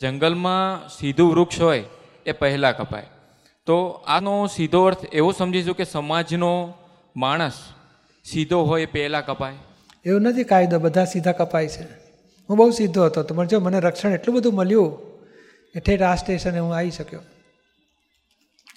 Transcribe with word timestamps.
જંગલમાં 0.00 0.88
સીધું 0.88 1.30
વૃક્ષ 1.30 1.60
હોય, 1.60 1.84
એ 2.26 2.32
પહેલાં 2.32 2.76
કપાય. 2.76 3.06
તો 3.66 3.88
આનો 4.06 4.46
સીધો 4.46 4.84
અર્થ 4.84 5.04
એવો 5.12 5.32
સમજીશું 5.32 5.74
કે 5.74 5.84
સમાજનો 5.84 6.74
માણસ 7.16 7.52
સીધો 8.24 8.62
હોય, 8.62 8.82
એ 8.82 8.86
પહેલાં 8.86 9.26
કપાય. 9.26 9.52
એવું 10.06 10.22
નથી 10.22 10.44
કાયદો, 10.44 10.78
બધા 10.78 11.04
સીધા 11.04 11.32
કપાય 11.32 11.68
છે. 11.68 11.82
હું 12.50 12.56
બહુ 12.56 12.70
સીધો 12.70 13.04
હતો, 13.04 13.22
તો 13.22 13.44
જો 13.44 13.60
મને 13.60 13.80
રક્ષણ 13.80 14.12
એટલું 14.12 14.36
બધું 14.36 14.54
મળ્યું 14.54 15.10
કે 15.72 15.80
ઠેઠ 15.80 16.02
આ 16.02 16.14
સ્ટેશને 16.14 16.58
હું 16.58 16.76
આવી 16.76 16.90
શક્યો. 16.90 17.20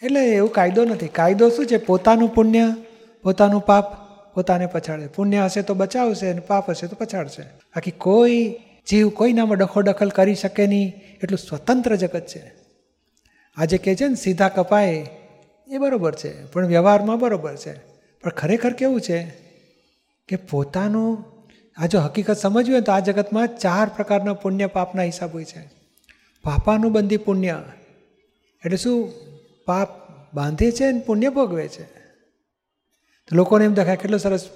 એટલે 0.04 0.32
એવું 0.36 0.52
કાયદો 0.52 0.86
નથી. 0.86 1.08
કાયદો 1.08 1.50
શું 1.50 1.66
છે? 1.66 1.78
પોતાનું 1.78 2.30
પુણ્ય, 2.30 2.76
પોતાનું 3.24 3.62
પાપ, 3.62 3.86
પોતાને 4.34 4.66
પછાડે. 4.66 5.08
પુણ્ય 5.08 5.42
હશે 5.46 5.62
તો 5.62 5.74
બચાવશે 5.74 6.30
અને 6.30 6.40
પાપ 6.40 6.70
હશે 6.70 6.88
તો 6.88 6.96
પછાડશે. 6.96 7.42
બાકી 7.42 7.92
કોઈ 7.92 8.60
જીવ 8.90 9.10
કોઈનામાં 9.10 9.58
ડખોડખલ 9.58 10.10
કરી 10.10 10.36
શકે 10.36 10.68
નહીં, 10.68 10.94
એટલું 11.24 11.38
સ્વતંત્ર 11.38 11.96
જગત 11.96 12.28
છે. 12.28 12.54
આજે 13.58 13.78
કહે 13.78 13.96
છે 13.96 14.08
ને, 14.08 14.16
સીધા 14.16 14.50
કપાય 14.50 15.08
એ 15.68 15.78
બરાબર 15.78 16.16
છે, 16.16 16.46
પણ 16.46 16.68
વ્યવહારમાં 16.68 17.20
બરાબર 17.20 17.56
છે. 17.56 17.74
પણ 18.22 18.30
ખરેખર 18.30 18.74
કેવું 18.74 19.02
છે 19.02 19.24
કે 20.28 20.36
પોતાનું, 20.36 21.26
આ 21.78 21.86
જો 21.86 22.00
હકીકત 22.00 22.38
સમજવી 22.38 22.74
હોય 22.74 22.82
તો 22.82 22.92
આ 22.92 23.00
જગતમાં 23.00 23.58
ચાર 23.58 23.88
પ્રકારના 23.96 24.34
પુણ્ય 24.34 24.68
પાપના 24.68 25.02
હિસાબ 25.02 25.34
હોય 25.34 25.44
છે. 25.44 25.70
પાપાનુબંધી 26.44 27.18
પુણ્ય. 27.18 27.64
એટલે 28.66 28.78
શું? 28.78 29.12
પાપ 29.66 29.88
બાંધે 30.34 30.72
છે 30.72 30.92
ને 30.92 31.00
પુણ્ય 31.00 31.30
ભોગવે 31.30 31.68
છે. 31.68 31.84
તો 33.28 33.36
લોકોને 33.36 33.66
એમ 33.66 33.74
દેખાય 33.74 33.96
કેટલો 33.96 34.18
સરસ 34.18 34.50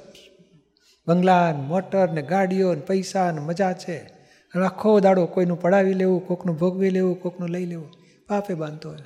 બંગલા 1.07 1.51
ને 1.51 1.61
મોટર 1.61 2.11
ને 2.11 2.21
ગાડીઓ 2.21 2.73
ને 2.73 2.81
પૈસા 2.81 3.31
ને 3.31 3.39
મજા 3.39 3.73
છે. 3.73 4.16
આખો 4.63 4.99
દાડો 4.99 5.25
કોઈનું 5.25 5.61
પડાવી 5.61 5.93
લેવું, 5.93 6.27
કોકનું 6.27 6.55
ભોગવી 6.57 6.89
લેવું, 6.89 7.21
કોકનું 7.21 7.49
લઈ 7.49 7.65
લેવું, 7.65 7.89
પાપે 8.27 8.53
બાંધતો 8.53 8.89
હોય. 8.89 8.97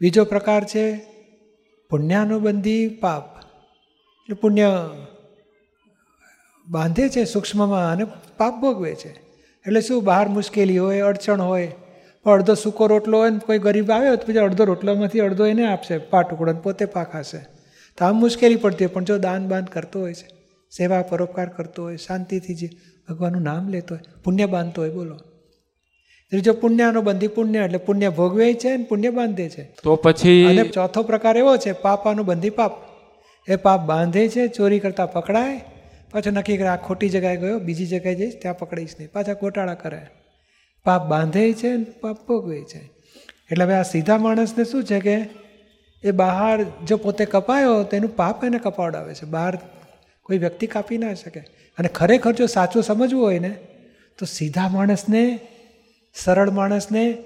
બીજો 0.00 0.24
પ્રકાર 0.24 0.64
છે 0.64 0.84
પુણ્યાનુબંધી 1.90 2.88
પાપ. 2.88 3.24
એટલે 3.38 4.34
પુણ્ય 4.34 4.90
બાંધે 6.66 7.08
છે 7.08 7.24
સૂક્ષ્મમાં 7.24 7.92
અને 7.92 8.04
પાપ 8.36 8.60
ભોગવે 8.60 8.94
છે. 8.94 9.08
એટલે 9.64 9.80
શું, 9.80 10.04
બહાર 10.04 10.28
મુશ્કેલી 10.28 10.78
હોય, 10.78 11.00
અડચણ 11.00 11.42
હોય, 11.42 11.72
પણ 12.24 12.32
અડધો 12.32 12.54
સૂકો 12.54 12.86
રોટલો 12.86 13.18
હોય 13.18 13.30
ને 13.30 13.38
કોઈ 13.38 13.58
ગરીબ 13.58 13.90
આવ્યો 13.90 14.16
તો 14.16 14.26
પછી 14.26 14.38
અડધો 14.38 14.64
રોટલામાંથી 14.64 15.20
અડધો 15.20 15.46
એને 15.46 15.66
આપશે 15.66 15.98
પાટુકડો 15.98 16.52
પોતે 16.52 16.84
પાક 16.84 17.12
ખાશે 17.12 17.38
તો 17.98 18.04
આમ 18.04 18.20
મુશ્કેલી 18.20 18.56
પડતી 18.56 18.84
હોય, 18.84 18.94
પણ 18.94 19.04
જો 19.04 19.18
દાન 19.18 19.48
બાન 19.48 19.64
કરતો 19.64 20.00
હોય 20.00 20.14
છે. 20.14 20.43
સેવા 20.76 21.02
પરોપકાર 21.02 21.48
કરતો 21.48 21.82
હોય 21.82 21.96
શાંતિથી 21.96 22.54
જે 22.54 22.70
ભગવાનનું 23.08 23.42
નામ 23.42 23.68
લેતો 23.68 23.94
હોય 23.94 24.20
પુણ્ય 24.24 24.46
બાંધતો 24.46 24.82
હોય 24.82 24.90
બોલો. 24.90 25.16
ત્રીજો 26.30 26.52
પુણ્યનો 26.52 27.02
બંધી 27.02 27.28
પુણ્ય 27.28 27.58
એટલે 27.58 27.78
પુણ્ય 27.78 28.10
ભોગવે 28.10 28.54
છે 28.54 28.68
અને 28.68 28.84
પુણ્ય 28.84 29.10
બાંધે 29.10 29.48
છે. 29.48 29.74
તો 29.82 29.96
પછી 29.96 30.44
અને 30.44 30.62
ચોથો 30.62 31.02
પ્રકાર 31.02 31.36
એવો 31.36 31.56
છે 31.56 31.72
પાપાનો 31.72 32.22
બંધી 32.22 32.50
પાપ. 32.50 32.72
એ 33.48 33.56
પાપ 33.56 33.80
બાંધે 33.80 34.28
છે 34.28 34.48
ચોરી 34.48 34.78
કરતા 34.78 35.06
પકડાય 35.06 35.60
પાછો 36.12 36.30
નક્કી 36.30 36.56
કરે 36.56 36.66
આ 36.66 36.76
ખોટી 36.76 37.08
જગ્યાએ 37.08 37.36
ગયો 37.36 37.58
બીજી 37.58 37.86
જગ્યાએ 37.86 38.14
જઈશ 38.14 38.34
ત્યાં 38.42 38.58
પકડીશ 38.58 38.94
નહીં. 38.98 39.12
પાછા 39.12 39.32
ગોટાળા 39.32 39.74
કરે. 39.74 40.00
પાપ 40.84 41.06
બાંધે 41.06 41.52
છે 41.52 41.68
અને 41.68 41.84
પાપ 41.84 42.26
ભોગવે 42.28 42.64
છે. 42.64 42.90
એટલે 43.50 43.64
હવે 43.64 43.74
આ 43.74 43.82
સીધા 43.82 44.18
માણસને 44.18 44.64
શું 44.64 44.84
છે 44.84 45.00
કે 45.00 45.28
એ 46.04 46.10
બહાર 46.10 46.64
જો 46.86 46.96
પોતે 46.96 47.24
કપાયો 47.24 47.82
તો 47.82 47.96
એનું 47.96 48.16
પાપ 48.16 48.44
એને 48.44 48.58
કપાવડાવે 48.58 49.14
છે. 49.14 49.26
બહાર 49.26 49.58
કોઈ 50.24 50.38
વ્યક્તિ 50.38 50.66
કાપી 50.66 50.98
ના 50.98 51.14
શકે. 51.14 51.40
અને 51.78 51.88
ખરેખર 51.88 52.32
જો 52.32 52.46
સાચું 52.46 52.82
સમજવું 52.82 53.24
હોય 53.24 53.38
ને 53.38 53.56
તો 54.18 54.26
સીધા 54.26 54.68
માણસને 54.68 55.40
સરળ 56.14 56.50
માણસને 56.50 57.18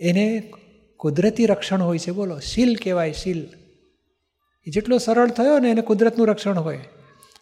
એને 0.00 0.52
કુદરતી 0.96 1.46
રક્ષણ 1.46 1.82
હોય 1.82 1.98
છે. 1.98 2.10
બોલો 2.10 2.38
શીલ 2.38 2.76
કહેવાય 2.76 3.12
શીલ. 3.12 3.48
એ 4.66 4.70
જેટલો 4.70 4.98
સરળ 4.98 5.28
થયો 5.28 5.58
ને 5.58 5.70
એને 5.70 5.80
કુદરતનું 5.80 6.26
રક્ષણ 6.26 6.58
હોય. 6.58 6.80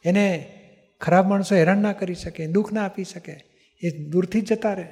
એને 0.05 0.53
ખરાબ 1.01 1.27
માણસો 1.27 1.55
હેરાન 1.55 1.79
ના 1.79 1.93
કરી 1.93 2.15
શકે 2.15 2.47
દુઃખ 2.47 2.73
ના 2.73 2.85
આપી 2.85 3.05
શકે. 3.05 3.45
એ 3.83 3.91
દૂરથી 3.91 4.41
જ 4.41 4.53
જતા 4.53 4.73
રહે. 4.73 4.89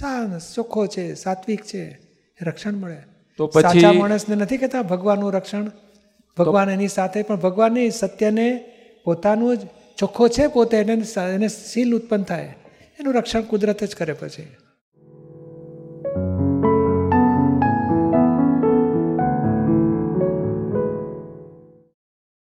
સા 0.00 0.38
ચોખ્ખો 0.54 0.86
છે 0.86 1.14
સાત્વિક 1.14 1.64
છે 1.64 1.98
રક્ષણ 2.42 2.72
મળે. 2.72 3.02
તો 3.36 3.46
પછી- 3.46 3.62
સાચા 3.62 3.92
માણસને 3.92 4.34
નથી 4.34 4.56
કહેતા 4.56 4.82
ભગવાનનું 4.82 5.32
રક્ષણ. 5.32 5.70
ભગવાન 6.38 6.70
એની 6.70 6.88
સાથે 6.88 7.22
પણ 7.22 7.36
ભગવાને 7.36 7.90
સત્યને 7.90 8.64
પોતાનું 9.04 9.56
જ 9.56 9.60
ચોખ્ખો 9.98 10.28
છે 10.28 10.46
પોતે 10.46 10.76
એને 10.76 11.02
એને 11.34 11.48
શીલ 11.48 11.94
ઉત્પન્ન 11.94 12.22
થાય. 12.22 12.54
એનું 13.00 13.14
રક્ષણ 13.14 13.40
કુદરત 13.40 13.84
જ 13.84 13.96
કરે 13.96 14.12
પછી. 14.12 14.46